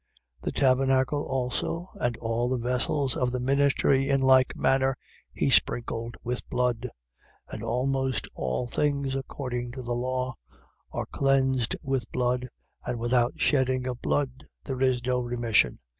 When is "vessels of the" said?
2.67-3.39